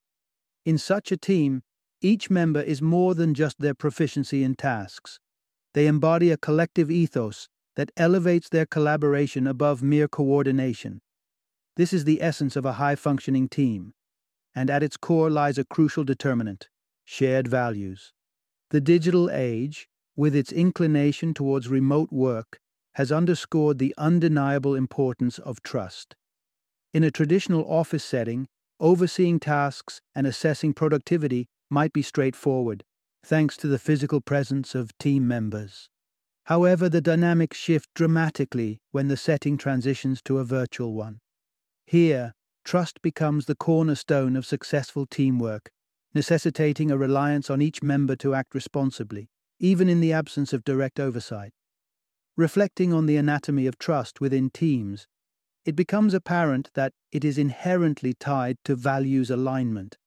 In 0.66 0.76
such 0.76 1.10
a 1.10 1.16
team, 1.16 1.62
each 2.02 2.28
member 2.28 2.60
is 2.60 2.82
more 2.82 3.14
than 3.14 3.32
just 3.32 3.58
their 3.58 3.74
proficiency 3.74 4.42
in 4.44 4.54
tasks. 4.54 5.18
They 5.74 5.86
embody 5.86 6.30
a 6.30 6.36
collective 6.36 6.90
ethos 6.90 7.48
that 7.76 7.92
elevates 7.96 8.48
their 8.48 8.66
collaboration 8.66 9.46
above 9.46 9.82
mere 9.82 10.08
coordination. 10.08 11.00
This 11.76 11.92
is 11.92 12.04
the 12.04 12.22
essence 12.22 12.56
of 12.56 12.66
a 12.66 12.74
high 12.74 12.96
functioning 12.96 13.48
team 13.48 13.94
and 14.54 14.70
at 14.70 14.82
its 14.82 14.96
core 14.96 15.30
lies 15.30 15.58
a 15.58 15.64
crucial 15.64 16.04
determinant 16.04 16.68
shared 17.04 17.48
values. 17.48 18.12
The 18.70 18.80
digital 18.80 19.30
age, 19.30 19.88
with 20.16 20.36
its 20.36 20.52
inclination 20.52 21.34
towards 21.34 21.68
remote 21.68 22.12
work, 22.12 22.60
has 22.94 23.10
underscored 23.10 23.78
the 23.78 23.94
undeniable 23.98 24.74
importance 24.74 25.38
of 25.38 25.62
trust. 25.62 26.14
In 26.92 27.02
a 27.02 27.10
traditional 27.10 27.64
office 27.64 28.04
setting, 28.04 28.46
overseeing 28.78 29.40
tasks 29.40 30.00
and 30.14 30.26
assessing 30.26 30.74
productivity 30.74 31.48
might 31.70 31.92
be 31.92 32.02
straightforward, 32.02 32.84
thanks 33.24 33.56
to 33.58 33.66
the 33.66 33.78
physical 33.78 34.20
presence 34.20 34.74
of 34.74 34.96
team 34.98 35.26
members. 35.26 35.88
However, 36.44 36.88
the 36.88 37.00
dynamics 37.00 37.56
shift 37.56 37.88
dramatically 37.94 38.80
when 38.90 39.08
the 39.08 39.16
setting 39.16 39.56
transitions 39.56 40.20
to 40.22 40.38
a 40.38 40.44
virtual 40.44 40.92
one. 40.92 41.20
Here, 41.86 42.34
Trust 42.64 43.02
becomes 43.02 43.46
the 43.46 43.56
cornerstone 43.56 44.36
of 44.36 44.46
successful 44.46 45.06
teamwork, 45.06 45.70
necessitating 46.14 46.90
a 46.90 46.96
reliance 46.96 47.50
on 47.50 47.60
each 47.60 47.82
member 47.82 48.14
to 48.16 48.34
act 48.34 48.54
responsibly, 48.54 49.28
even 49.58 49.88
in 49.88 50.00
the 50.00 50.12
absence 50.12 50.52
of 50.52 50.64
direct 50.64 51.00
oversight. 51.00 51.52
Reflecting 52.36 52.92
on 52.92 53.06
the 53.06 53.16
anatomy 53.16 53.66
of 53.66 53.78
trust 53.78 54.20
within 54.20 54.48
teams, 54.48 55.06
it 55.64 55.76
becomes 55.76 56.14
apparent 56.14 56.70
that 56.74 56.92
it 57.10 57.24
is 57.24 57.36
inherently 57.36 58.14
tied 58.14 58.56
to 58.64 58.76
values 58.76 59.30
alignment. 59.30 59.98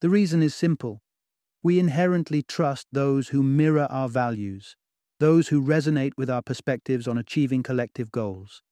The 0.00 0.10
reason 0.10 0.42
is 0.42 0.54
simple. 0.54 1.00
We 1.62 1.78
inherently 1.78 2.42
trust 2.42 2.86
those 2.90 3.28
who 3.28 3.42
mirror 3.42 3.86
our 3.90 4.08
values, 4.08 4.76
those 5.18 5.48
who 5.48 5.62
resonate 5.62 6.12
with 6.16 6.30
our 6.30 6.40
perspectives 6.40 7.06
on 7.06 7.18
achieving 7.18 7.62
collective 7.62 8.10
goals. 8.10 8.62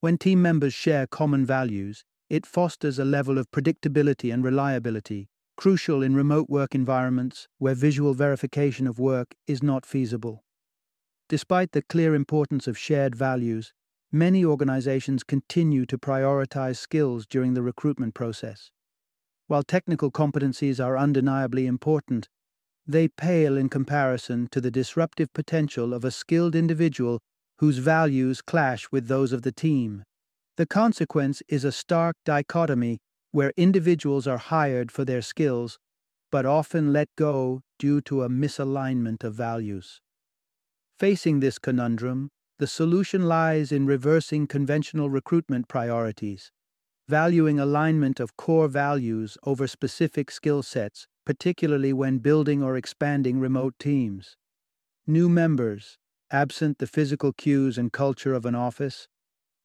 When 0.00 0.18
team 0.18 0.42
members 0.42 0.74
share 0.74 1.06
common 1.06 1.46
values, 1.46 2.04
it 2.28 2.44
fosters 2.44 2.98
a 2.98 3.04
level 3.04 3.38
of 3.38 3.50
predictability 3.52 4.34
and 4.34 4.42
reliability, 4.42 5.28
crucial 5.56 6.02
in 6.02 6.16
remote 6.16 6.50
work 6.50 6.74
environments 6.74 7.46
where 7.58 7.74
visual 7.74 8.12
verification 8.12 8.88
of 8.88 8.98
work 8.98 9.34
is 9.46 9.62
not 9.62 9.86
feasible. 9.86 10.44
Despite 11.28 11.72
the 11.72 11.82
clear 11.82 12.14
importance 12.14 12.66
of 12.66 12.76
shared 12.76 13.14
values, 13.14 13.72
many 14.10 14.44
organizations 14.44 15.22
continue 15.22 15.86
to 15.86 15.98
prioritize 15.98 16.76
skills 16.76 17.26
during 17.26 17.54
the 17.54 17.62
recruitment 17.62 18.14
process. 18.14 18.70
While 19.48 19.62
technical 19.62 20.10
competencies 20.10 20.84
are 20.84 20.98
undeniably 20.98 21.66
important, 21.66 22.28
they 22.86 23.08
pale 23.08 23.56
in 23.56 23.68
comparison 23.68 24.48
to 24.50 24.60
the 24.60 24.70
disruptive 24.70 25.32
potential 25.32 25.94
of 25.94 26.04
a 26.04 26.10
skilled 26.10 26.54
individual 26.54 27.20
whose 27.58 27.78
values 27.78 28.42
clash 28.42 28.86
with 28.90 29.08
those 29.08 29.32
of 29.32 29.42
the 29.42 29.52
team. 29.52 30.04
The 30.56 30.66
consequence 30.66 31.42
is 31.48 31.64
a 31.64 31.72
stark 31.72 32.16
dichotomy 32.24 32.98
where 33.30 33.52
individuals 33.56 34.26
are 34.26 34.38
hired 34.38 34.90
for 34.90 35.04
their 35.04 35.22
skills, 35.22 35.78
but 36.30 36.46
often 36.46 36.92
let 36.92 37.08
go 37.16 37.60
due 37.78 38.00
to 38.02 38.22
a 38.22 38.28
misalignment 38.28 39.22
of 39.22 39.34
values. 39.34 40.00
Facing 40.98 41.40
this 41.40 41.58
conundrum, 41.58 42.30
the 42.58 42.66
solution 42.66 43.26
lies 43.26 43.70
in 43.70 43.86
reversing 43.86 44.46
conventional 44.46 45.10
recruitment 45.10 45.68
priorities, 45.68 46.50
valuing 47.08 47.60
alignment 47.60 48.18
of 48.18 48.36
core 48.36 48.68
values 48.68 49.38
over 49.44 49.66
specific 49.66 50.30
skill 50.30 50.62
sets, 50.62 51.06
particularly 51.24 51.92
when 51.92 52.18
building 52.18 52.62
or 52.62 52.76
expanding 52.76 53.38
remote 53.38 53.74
teams. 53.78 54.36
New 55.06 55.28
members, 55.28 55.98
absent 56.32 56.78
the 56.78 56.86
physical 56.86 57.32
cues 57.32 57.78
and 57.78 57.92
culture 57.92 58.34
of 58.34 58.44
an 58.44 58.54
office, 58.56 59.06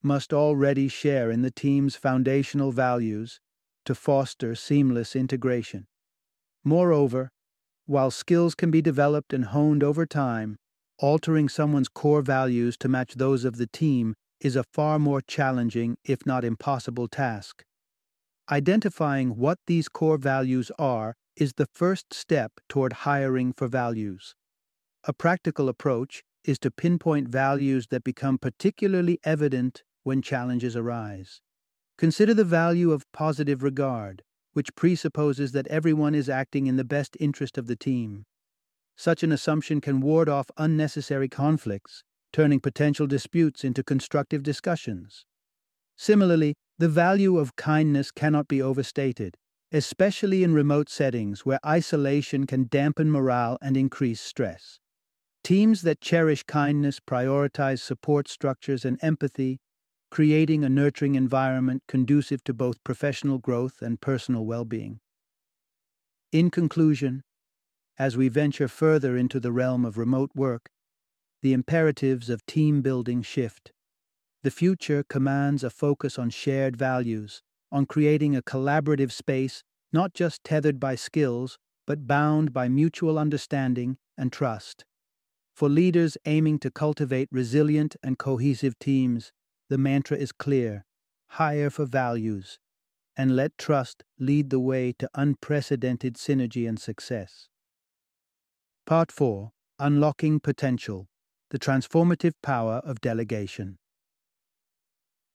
must 0.03 0.33
already 0.33 0.88
share 0.88 1.31
in 1.31 1.41
the 1.41 1.51
team's 1.51 1.95
foundational 1.95 2.71
values 2.71 3.39
to 3.86 3.95
foster 3.95 4.53
seamless 4.53 5.15
integration. 5.15 5.88
Moreover, 6.63 7.31
while 7.86 8.12
skills 8.12 8.53
can 8.53 8.69
be 8.69 8.81
developed 8.81 9.33
and 9.33 9.45
honed 9.45 9.83
over 9.83 10.05
time, 10.05 10.57
altering 11.00 11.50
someone's 11.50 11.89
core 11.89 12.21
values 12.21 12.77
to 12.77 12.88
match 12.88 13.15
those 13.15 13.43
of 13.43 13.57
the 13.57 13.67
team 13.67 14.15
is 14.41 14.55
a 14.55 14.65
far 14.74 15.00
more 15.00 15.21
challenging, 15.21 15.95
if 16.03 16.25
not 16.25 16.43
impossible, 16.43 17.07
task. 17.07 17.63
Identifying 18.51 19.38
what 19.38 19.60
these 19.67 19.88
core 19.88 20.17
values 20.17 20.71
are 20.77 21.15
is 21.38 21.53
the 21.53 21.67
first 21.74 22.13
step 22.13 22.51
toward 22.67 22.93
hiring 23.07 23.53
for 23.53 23.67
values. 23.67 24.36
A 25.05 25.13
practical 25.13 25.69
approach 25.69 26.24
is 26.43 26.60
to 26.60 26.71
pinpoint 26.71 27.29
values 27.29 27.88
that 27.91 28.03
become 28.03 28.38
particularly 28.38 29.19
evident 29.24 29.83
when 30.03 30.21
challenges 30.21 30.75
arise. 30.75 31.41
Consider 31.98 32.33
the 32.33 32.43
value 32.43 32.91
of 32.91 33.10
positive 33.12 33.62
regard, 33.62 34.24
which 34.53 34.75
presupposes 34.75 35.51
that 35.51 35.67
everyone 35.67 36.15
is 36.15 36.27
acting 36.27 36.67
in 36.67 36.75
the 36.75 36.83
best 36.83 37.15
interest 37.19 37.57
of 37.57 37.67
the 37.67 37.75
team. 37.75 38.25
Such 38.98 39.24
an 39.24 39.31
assumption 39.31 39.81
can 39.81 40.01
ward 40.01 40.27
off 40.27 40.51
unnecessary 40.57 41.29
conflicts, 41.29 42.03
turning 42.32 42.60
potential 42.60 43.08
disputes 43.08 43.64
into 43.64 43.84
constructive 43.84 44.44
discussions. 44.44 45.26
Similarly, 45.98 46.56
the 46.78 46.90
value 46.90 47.38
of 47.38 47.56
kindness 47.56 48.12
cannot 48.12 48.48
be 48.48 48.62
overstated, 48.62 49.36
especially 49.72 50.44
in 50.44 50.54
remote 50.54 50.90
settings 50.90 51.46
where 51.46 51.60
isolation 51.66 52.48
can 52.48 52.68
dampen 52.68 53.12
morale 53.12 53.58
and 53.62 53.78
increase 53.78 54.22
stress. 54.22 54.80
Teams 55.44 55.82
that 55.84 56.02
cherish 56.02 56.44
kindness 56.44 57.00
prioritize 57.00 57.80
support 57.80 58.28
structures 58.28 58.86
and 58.86 59.00
empathy 59.04 59.60
creating 60.12 60.64
a 60.64 60.70
nurturing 60.70 61.16
environment 61.16 61.84
conducive 61.88 62.44
to 62.44 62.54
both 62.54 62.84
professional 62.84 63.40
growth 63.40 63.82
and 63.82 64.02
personal 64.02 64.46
well 64.46 64.66
being. 64.66 65.00
In 66.32 66.50
conclusion, 66.50 67.24
As 67.98 68.18
we 68.18 68.30
venture 68.30 68.68
further 68.68 69.16
into 69.18 69.40
the 69.40 69.52
realm 69.52 69.86
of 69.86 69.98
remote 69.98 70.32
work, 70.36 70.70
the 71.41 71.53
imperatives 71.53 72.29
of 72.29 72.45
team 72.45 72.81
building 72.81 73.21
shift. 73.21 73.71
The 74.43 74.51
future 74.51 75.03
commands 75.07 75.63
a 75.63 75.69
focus 75.69 76.17
on 76.17 76.29
shared 76.29 76.75
values, 76.75 77.41
on 77.71 77.86
creating 77.86 78.36
a 78.36 78.41
collaborative 78.41 79.12
space 79.12 79.63
not 79.93 80.13
just 80.13 80.43
tethered 80.43 80.79
by 80.79 80.95
skills, 80.95 81.57
but 81.86 82.07
bound 82.07 82.53
by 82.53 82.69
mutual 82.69 83.19
understanding 83.19 83.98
and 84.17 84.31
trust. 84.31 84.86
For 85.53 85.67
leaders 85.67 86.17
aiming 86.25 86.60
to 86.60 86.71
cultivate 86.71 87.27
resilient 87.31 87.95
and 88.01 88.17
cohesive 88.17 88.79
teams, 88.79 89.31
the 89.69 89.77
mantra 89.77 90.17
is 90.17 90.31
clear 90.31 90.86
hire 91.36 91.69
for 91.69 91.86
values, 91.86 92.60
and 93.15 93.38
let 93.38 93.57
trust 93.57 94.03
lead 94.19 94.50
the 94.50 94.60
way 94.60 94.93
to 95.00 95.10
unprecedented 95.15 96.15
synergy 96.15 96.67
and 96.67 96.77
success. 96.77 97.48
Part 98.86 99.13
4 99.13 99.51
Unlocking 99.79 100.41
Potential 100.41 101.07
The 101.51 101.60
Transformative 101.60 102.36
Power 102.41 102.81
of 102.86 103.01
Delegation. 103.01 103.77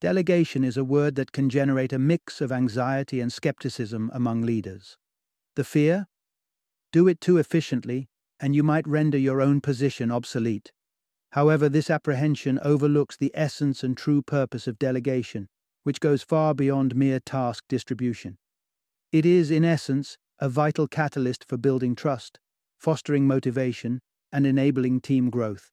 Delegation 0.00 0.64
is 0.64 0.78
a 0.78 0.82
word 0.82 1.14
that 1.16 1.30
can 1.30 1.50
generate 1.50 1.92
a 1.92 1.98
mix 1.98 2.40
of 2.40 2.50
anxiety 2.50 3.20
and 3.20 3.30
skepticism 3.30 4.10
among 4.14 4.40
leaders. 4.40 4.96
The 5.56 5.64
fear? 5.64 6.06
Do 6.90 7.06
it 7.06 7.20
too 7.20 7.36
efficiently, 7.36 8.08
and 8.40 8.56
you 8.56 8.62
might 8.62 8.88
render 8.88 9.18
your 9.18 9.42
own 9.42 9.60
position 9.60 10.10
obsolete. 10.10 10.72
However, 11.32 11.68
this 11.68 11.90
apprehension 11.90 12.58
overlooks 12.62 13.18
the 13.18 13.30
essence 13.34 13.84
and 13.84 13.94
true 13.94 14.22
purpose 14.22 14.66
of 14.66 14.78
delegation, 14.78 15.50
which 15.82 16.00
goes 16.00 16.22
far 16.22 16.54
beyond 16.54 16.96
mere 16.96 17.20
task 17.20 17.62
distribution. 17.68 18.38
It 19.12 19.26
is, 19.26 19.50
in 19.50 19.66
essence, 19.66 20.16
a 20.38 20.48
vital 20.48 20.88
catalyst 20.88 21.44
for 21.46 21.58
building 21.58 21.94
trust, 21.94 22.40
fostering 22.78 23.26
motivation, 23.26 24.00
and 24.32 24.46
enabling 24.46 25.02
team 25.02 25.28
growth. 25.28 25.72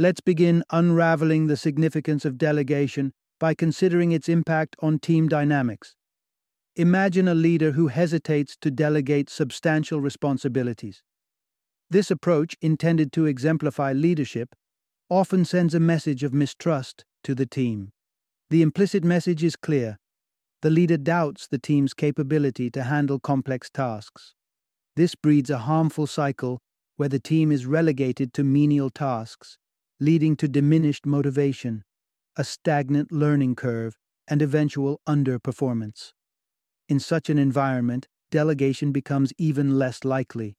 Let's 0.00 0.20
begin 0.20 0.62
unraveling 0.70 1.48
the 1.48 1.56
significance 1.56 2.24
of 2.24 2.38
delegation 2.38 3.12
by 3.40 3.54
considering 3.54 4.12
its 4.12 4.28
impact 4.28 4.76
on 4.80 5.00
team 5.00 5.26
dynamics. 5.26 5.96
Imagine 6.76 7.26
a 7.26 7.34
leader 7.34 7.72
who 7.72 7.88
hesitates 7.88 8.56
to 8.60 8.70
delegate 8.70 9.28
substantial 9.28 10.00
responsibilities. 10.00 11.02
This 11.90 12.12
approach, 12.12 12.54
intended 12.62 13.12
to 13.14 13.26
exemplify 13.26 13.92
leadership, 13.92 14.54
often 15.10 15.44
sends 15.44 15.74
a 15.74 15.80
message 15.80 16.22
of 16.22 16.32
mistrust 16.32 17.04
to 17.24 17.34
the 17.34 17.46
team. 17.46 17.90
The 18.50 18.62
implicit 18.62 19.02
message 19.02 19.42
is 19.42 19.56
clear 19.56 19.98
the 20.62 20.70
leader 20.70 20.96
doubts 20.96 21.48
the 21.48 21.58
team's 21.58 21.92
capability 21.92 22.70
to 22.70 22.84
handle 22.84 23.18
complex 23.18 23.68
tasks. 23.68 24.34
This 24.94 25.16
breeds 25.16 25.50
a 25.50 25.58
harmful 25.58 26.06
cycle 26.06 26.60
where 26.96 27.08
the 27.08 27.18
team 27.18 27.50
is 27.50 27.66
relegated 27.66 28.32
to 28.34 28.44
menial 28.44 28.90
tasks, 28.90 29.58
leading 30.00 30.36
to 30.36 30.48
diminished 30.48 31.06
motivation 31.06 31.84
a 32.38 32.44
stagnant 32.44 33.10
learning 33.10 33.56
curve, 33.56 33.98
and 34.28 34.40
eventual 34.40 35.00
underperformance. 35.08 36.12
In 36.88 37.00
such 37.00 37.28
an 37.28 37.36
environment, 37.36 38.06
delegation 38.30 38.92
becomes 38.92 39.32
even 39.38 39.76
less 39.76 40.04
likely, 40.04 40.56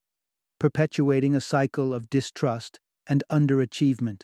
perpetuating 0.59 1.33
a 1.33 1.41
cycle 1.41 1.93
of 1.93 2.09
distrust 2.09 2.81
and 3.07 3.23
underachievement. 3.31 4.23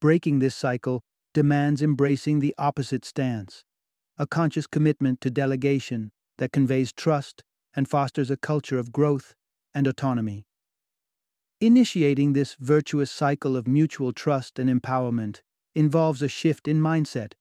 Breaking 0.00 0.40
this 0.40 0.56
cycle 0.56 1.04
demands 1.32 1.80
embracing 1.80 2.40
the 2.40 2.54
opposite 2.58 3.04
stance, 3.04 3.62
a 4.18 4.26
conscious 4.26 4.66
commitment 4.66 5.20
to 5.20 5.30
delegation 5.30 6.10
that 6.38 6.52
conveys 6.52 6.92
trust 6.92 7.44
and 7.76 7.88
fosters 7.88 8.32
a 8.32 8.36
culture 8.36 8.78
of 8.78 8.90
growth 8.90 9.34
and 9.72 9.86
autonomy. 9.86 10.44
Initiating 11.64 12.34
this 12.34 12.56
virtuous 12.60 13.10
cycle 13.10 13.56
of 13.56 13.66
mutual 13.66 14.12
trust 14.12 14.58
and 14.58 14.68
empowerment 14.68 15.40
involves 15.74 16.20
a 16.20 16.28
shift 16.28 16.68
in 16.68 16.78
mindset, 16.78 17.32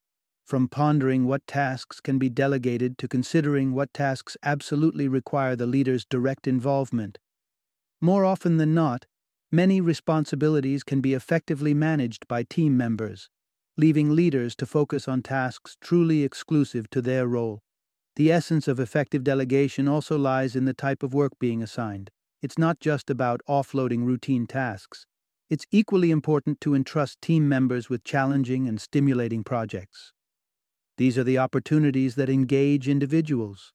from 0.45 0.69
pondering 0.69 1.25
what 1.25 1.45
tasks 1.45 1.99
can 1.99 2.17
be 2.19 2.29
delegated 2.29 2.97
to 2.99 3.09
considering 3.09 3.73
what 3.73 3.93
tasks 3.93 4.37
absolutely 4.41 5.09
require 5.09 5.57
the 5.57 5.65
leader's 5.65 6.05
direct 6.05 6.47
involvement. 6.47 7.19
More 7.99 8.23
often 8.23 8.55
than 8.55 8.73
not, 8.73 9.07
many 9.51 9.81
responsibilities 9.81 10.85
can 10.85 11.01
be 11.01 11.13
effectively 11.13 11.73
managed 11.73 12.25
by 12.29 12.43
team 12.43 12.77
members, 12.77 13.29
leaving 13.75 14.15
leaders 14.15 14.55
to 14.55 14.65
focus 14.65 15.05
on 15.05 15.21
tasks 15.21 15.75
truly 15.81 16.23
exclusive 16.23 16.89
to 16.91 17.01
their 17.01 17.27
role. 17.27 17.59
The 18.15 18.31
essence 18.31 18.69
of 18.69 18.79
effective 18.79 19.25
delegation 19.25 19.89
also 19.89 20.17
lies 20.17 20.55
in 20.55 20.63
the 20.63 20.73
type 20.73 21.03
of 21.03 21.13
work 21.13 21.33
being 21.39 21.61
assigned. 21.61 22.09
It's 22.43 22.57
not 22.57 22.81
just 22.81 23.09
about 23.09 23.39
offloading 23.47 24.03
routine 24.03 24.47
tasks. 24.47 25.05
It's 25.49 25.65
equally 25.71 26.11
important 26.11 26.59
to 26.59 26.75
entrust 26.75 27.21
team 27.21 27.47
members 27.47 27.89
with 27.89 28.03
challenging 28.03 28.67
and 28.67 28.81
stimulating 28.81 29.45
projects. 29.45 30.11
These 30.97 31.17
are 31.17 31.23
the 31.23 31.37
opportunities 31.37 32.15
that 32.15 32.29
engage 32.29 32.89
individuals, 32.89 33.71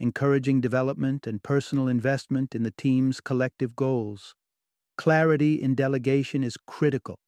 encouraging 0.00 0.60
development 0.60 1.28
and 1.28 1.44
personal 1.44 1.86
investment 1.86 2.56
in 2.56 2.64
the 2.64 2.74
team's 2.76 3.20
collective 3.20 3.76
goals. 3.76 4.34
Clarity 4.96 5.62
in 5.62 5.76
delegation 5.76 6.42
is 6.42 6.56
critical, 6.66 7.20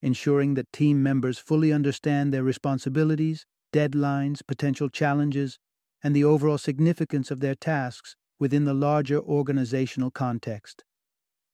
ensuring 0.00 0.54
that 0.54 0.72
team 0.72 1.02
members 1.02 1.38
fully 1.38 1.74
understand 1.74 2.32
their 2.32 2.42
responsibilities, 2.42 3.44
deadlines, 3.70 4.40
potential 4.48 4.88
challenges, 4.88 5.58
and 6.02 6.16
the 6.16 6.24
overall 6.24 6.56
significance 6.56 7.30
of 7.30 7.40
their 7.40 7.54
tasks 7.54 8.16
within 8.38 8.64
the 8.64 8.74
larger 8.74 9.18
organizational 9.18 10.10
context. 10.10 10.84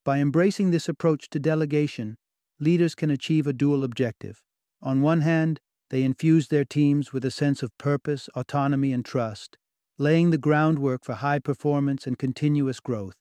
By 0.05 0.19
embracing 0.19 0.71
this 0.71 0.89
approach 0.89 1.31
to 1.31 1.39
delegation, 1.39 2.17
leaders 2.61 2.95
can 2.95 3.11
achieve 3.11 3.47
a 3.47 3.53
dual 3.53 3.85
objective. 3.85 4.43
On 4.83 5.01
one 5.01 5.23
hand, 5.23 5.61
they 5.91 6.03
infuse 6.03 6.49
their 6.49 6.65
teams 6.65 7.13
with 7.13 7.25
a 7.25 7.31
sense 7.31 7.63
of 7.63 7.77
purpose, 7.79 8.29
autonomy, 8.35 8.93
and 8.93 9.05
trust, 9.05 9.57
laying 9.99 10.31
the 10.31 10.39
groundwork 10.39 11.05
for 11.05 11.15
high 11.15 11.39
performance 11.39 12.07
and 12.07 12.19
continuous 12.19 12.81
growth. 12.81 13.15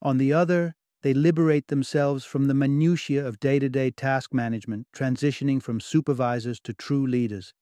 On 0.00 0.18
the 0.18 0.32
other, 0.32 0.74
they 1.02 1.12
liberate 1.12 1.66
themselves 1.66 2.24
from 2.24 2.46
the 2.46 2.54
minutiae 2.54 3.26
of 3.26 3.40
day 3.40 3.58
to 3.58 3.68
day 3.68 3.90
task 3.90 4.32
management, 4.32 4.86
transitioning 4.94 5.60
from 5.60 5.80
supervisors 5.80 6.60
to 6.60 6.72
true 6.72 7.06
leaders. 7.06 7.52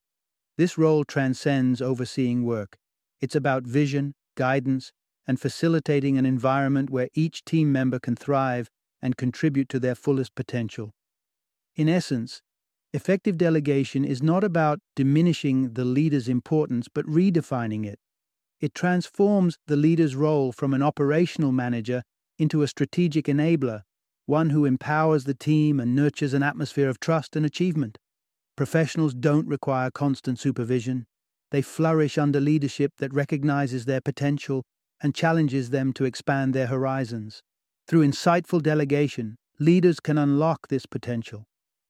This 0.58 0.76
role 0.76 1.04
transcends 1.04 1.80
overseeing 1.80 2.44
work. 2.44 2.76
It's 3.20 3.34
about 3.34 3.64
vision, 3.64 4.14
guidance, 4.36 4.92
and 5.26 5.40
facilitating 5.40 6.18
an 6.18 6.26
environment 6.26 6.90
where 6.90 7.08
each 7.14 7.44
team 7.44 7.70
member 7.70 7.98
can 7.98 8.16
thrive 8.16 8.68
and 9.02 9.16
contribute 9.16 9.68
to 9.68 9.80
their 9.80 9.94
fullest 9.94 10.34
potential. 10.34 10.92
In 11.76 11.88
essence, 11.88 12.42
effective 12.92 13.38
delegation 13.38 14.04
is 14.04 14.22
not 14.22 14.44
about 14.44 14.80
diminishing 14.96 15.74
the 15.74 15.84
leader's 15.84 16.28
importance 16.28 16.88
but 16.92 17.06
redefining 17.06 17.86
it. 17.86 17.98
It 18.60 18.74
transforms 18.74 19.56
the 19.66 19.76
leader's 19.76 20.14
role 20.14 20.52
from 20.52 20.74
an 20.74 20.82
operational 20.82 21.52
manager 21.52 22.02
into 22.38 22.62
a 22.62 22.68
strategic 22.68 23.26
enabler, 23.26 23.82
one 24.26 24.50
who 24.50 24.64
empowers 24.64 25.24
the 25.24 25.34
team 25.34 25.80
and 25.80 25.94
nurtures 25.94 26.34
an 26.34 26.42
atmosphere 26.42 26.88
of 26.88 27.00
trust 27.00 27.36
and 27.36 27.46
achievement. 27.46 27.98
Professionals 28.56 29.14
don't 29.14 29.46
require 29.46 29.90
constant 29.90 30.38
supervision. 30.38 31.06
They 31.50 31.62
flourish 31.62 32.18
under 32.18 32.40
leadership 32.40 32.92
that 32.98 33.14
recognizes 33.14 33.86
their 33.86 34.00
potential 34.00 34.62
and 35.02 35.14
challenges 35.14 35.70
them 35.70 35.92
to 35.94 36.04
expand 36.04 36.54
their 36.54 36.66
horizons. 36.66 37.42
Through 37.86 38.06
insightful 38.06 38.62
delegation, 38.62 39.36
leaders 39.58 40.00
can 40.00 40.18
unlock 40.18 40.68
this 40.68 40.86
potential, 40.86 41.46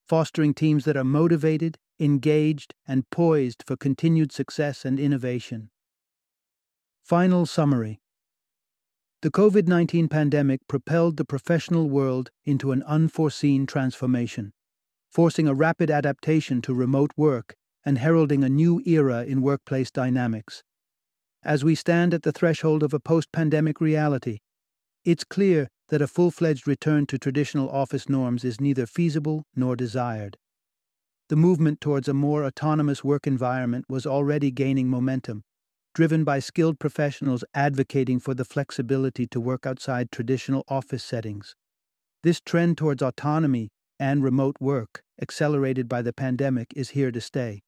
fostering 0.06 0.54
teams 0.54 0.84
that 0.84 0.96
are 0.96 1.04
motivated, 1.04 1.78
engaged, 1.98 2.74
and 2.86 3.08
poised 3.10 3.62
for 3.66 3.76
continued 3.76 4.32
success 4.32 4.84
and 4.84 4.98
innovation. 4.98 5.70
Final 7.04 7.46
summary 7.46 8.00
The 9.22 9.30
COVID 9.30 9.68
19 9.68 10.08
pandemic 10.08 10.60
propelled 10.68 11.16
the 11.16 11.24
professional 11.24 11.90
world 11.90 12.30
into 12.44 12.72
an 12.72 12.82
unforeseen 12.84 13.66
transformation, 13.66 14.52
forcing 15.10 15.46
a 15.48 15.54
rapid 15.54 15.90
adaptation 15.90 16.62
to 16.62 16.74
remote 16.74 17.10
work 17.16 17.54
and 17.84 17.98
heralding 17.98 18.44
a 18.44 18.48
new 18.48 18.80
era 18.86 19.24
in 19.24 19.42
workplace 19.42 19.90
dynamics. 19.90 20.62
As 21.42 21.64
we 21.64 21.74
stand 21.74 22.12
at 22.12 22.22
the 22.22 22.32
threshold 22.32 22.82
of 22.82 22.92
a 22.92 23.00
post 23.00 23.32
pandemic 23.32 23.80
reality, 23.80 24.40
it's 25.06 25.24
clear 25.24 25.68
that 25.88 26.02
a 26.02 26.06
full 26.06 26.30
fledged 26.30 26.68
return 26.68 27.06
to 27.06 27.18
traditional 27.18 27.70
office 27.70 28.10
norms 28.10 28.44
is 28.44 28.60
neither 28.60 28.84
feasible 28.84 29.44
nor 29.56 29.74
desired. 29.74 30.36
The 31.30 31.36
movement 31.36 31.80
towards 31.80 32.08
a 32.08 32.14
more 32.14 32.44
autonomous 32.44 33.02
work 33.02 33.26
environment 33.26 33.86
was 33.88 34.04
already 34.04 34.50
gaining 34.50 34.88
momentum, 34.88 35.42
driven 35.94 36.24
by 36.24 36.40
skilled 36.40 36.78
professionals 36.78 37.42
advocating 37.54 38.20
for 38.20 38.34
the 38.34 38.44
flexibility 38.44 39.26
to 39.28 39.40
work 39.40 39.64
outside 39.64 40.12
traditional 40.12 40.64
office 40.68 41.02
settings. 41.02 41.56
This 42.22 42.42
trend 42.42 42.76
towards 42.76 43.02
autonomy 43.02 43.70
and 43.98 44.22
remote 44.22 44.56
work, 44.60 45.02
accelerated 45.22 45.88
by 45.88 46.02
the 46.02 46.12
pandemic, 46.12 46.74
is 46.76 46.90
here 46.90 47.10
to 47.10 47.20
stay 47.20 47.62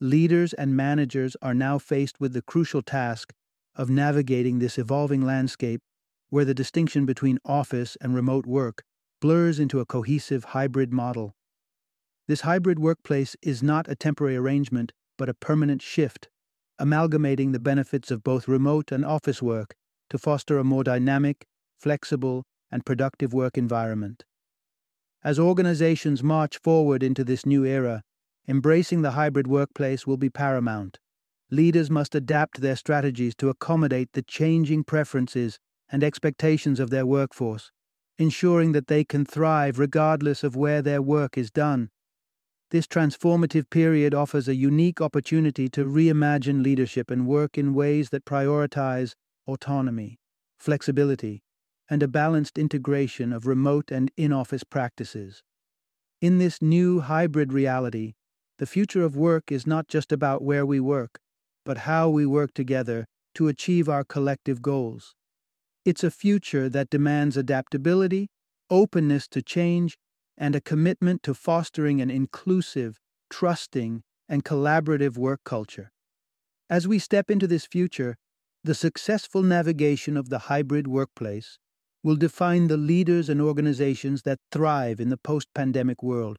leaders 0.00 0.52
and 0.52 0.76
managers 0.76 1.36
are 1.40 1.54
now 1.54 1.78
faced 1.78 2.20
with 2.20 2.32
the 2.32 2.42
crucial 2.42 2.82
task 2.82 3.32
of 3.74 3.90
navigating 3.90 4.58
this 4.58 4.78
evolving 4.78 5.22
landscape 5.22 5.80
where 6.28 6.44
the 6.44 6.54
distinction 6.54 7.06
between 7.06 7.38
office 7.44 7.96
and 8.00 8.14
remote 8.14 8.46
work 8.46 8.82
blurs 9.20 9.58
into 9.58 9.80
a 9.80 9.86
cohesive 9.86 10.44
hybrid 10.44 10.92
model. 10.92 11.34
This 12.28 12.42
hybrid 12.42 12.78
workplace 12.78 13.36
is 13.40 13.62
not 13.62 13.88
a 13.88 13.94
temporary 13.94 14.36
arrangement, 14.36 14.92
but 15.16 15.28
a 15.28 15.34
permanent 15.34 15.80
shift, 15.80 16.28
amalgamating 16.78 17.52
the 17.52 17.60
benefits 17.60 18.10
of 18.10 18.24
both 18.24 18.48
remote 18.48 18.92
and 18.92 19.04
office 19.04 19.40
work 19.40 19.74
to 20.10 20.18
foster 20.18 20.58
a 20.58 20.64
more 20.64 20.84
dynamic, 20.84 21.46
flexible, 21.78 22.44
and 22.70 22.84
productive 22.84 23.32
work 23.32 23.56
environment. 23.56 24.24
As 25.24 25.38
organizations 25.38 26.22
march 26.22 26.58
forward 26.58 27.02
into 27.02 27.24
this 27.24 27.46
new 27.46 27.64
era, 27.64 28.02
embracing 28.48 29.02
the 29.02 29.12
hybrid 29.12 29.46
workplace 29.46 30.06
will 30.06 30.16
be 30.16 30.30
paramount. 30.30 30.98
Leaders 31.50 31.90
must 31.90 32.14
adapt 32.14 32.60
their 32.60 32.76
strategies 32.76 33.34
to 33.36 33.48
accommodate 33.48 34.10
the 34.12 34.22
changing 34.22 34.84
preferences 34.84 35.58
and 35.90 36.02
expectations 36.02 36.80
of 36.80 36.90
their 36.90 37.06
workforce, 37.06 37.70
ensuring 38.18 38.72
that 38.72 38.88
they 38.88 39.04
can 39.04 39.24
thrive 39.24 39.78
regardless 39.78 40.42
of 40.42 40.56
where 40.56 40.82
their 40.82 41.02
work 41.02 41.38
is 41.38 41.50
done. 41.50 41.90
This 42.70 42.86
transformative 42.86 43.70
period 43.70 44.12
offers 44.12 44.48
a 44.48 44.56
unique 44.56 45.00
opportunity 45.00 45.68
to 45.68 45.84
reimagine 45.84 46.64
leadership 46.64 47.10
and 47.10 47.26
work 47.26 47.56
in 47.56 47.74
ways 47.74 48.10
that 48.10 48.24
prioritize 48.24 49.14
autonomy, 49.46 50.18
flexibility, 50.58 51.42
and 51.88 52.02
a 52.02 52.08
balanced 52.08 52.58
integration 52.58 53.32
of 53.32 53.46
remote 53.46 53.92
and 53.92 54.10
in 54.16 54.32
office 54.32 54.64
practices. 54.64 55.44
In 56.20 56.38
this 56.38 56.60
new 56.60 57.00
hybrid 57.00 57.52
reality, 57.52 58.14
the 58.58 58.66
future 58.66 59.04
of 59.04 59.16
work 59.16 59.52
is 59.52 59.66
not 59.66 59.88
just 59.88 60.12
about 60.12 60.42
where 60.42 60.64
we 60.64 60.80
work, 60.80 61.20
but 61.64 61.78
how 61.78 62.08
we 62.08 62.24
work 62.24 62.54
together 62.54 63.06
to 63.34 63.48
achieve 63.48 63.88
our 63.88 64.04
collective 64.04 64.62
goals. 64.62 65.14
It's 65.84 66.02
a 66.02 66.10
future 66.10 66.68
that 66.70 66.90
demands 66.90 67.36
adaptability, 67.36 68.28
openness 68.70 69.28
to 69.28 69.42
change, 69.42 69.98
and 70.38 70.54
a 70.54 70.60
commitment 70.60 71.22
to 71.22 71.34
fostering 71.34 72.00
an 72.00 72.10
inclusive, 72.10 72.98
trusting, 73.30 74.02
and 74.28 74.44
collaborative 74.44 75.16
work 75.16 75.40
culture. 75.44 75.90
As 76.68 76.88
we 76.88 76.98
step 76.98 77.30
into 77.30 77.46
this 77.46 77.66
future, 77.66 78.16
the 78.64 78.74
successful 78.74 79.42
navigation 79.42 80.16
of 80.16 80.28
the 80.28 80.40
hybrid 80.50 80.88
workplace 80.88 81.58
will 82.02 82.16
define 82.16 82.68
the 82.68 82.76
leaders 82.76 83.28
and 83.28 83.40
organizations 83.40 84.22
that 84.22 84.38
thrive 84.50 84.98
in 84.98 85.08
the 85.08 85.16
post 85.16 85.48
pandemic 85.54 86.02
world. 86.02 86.38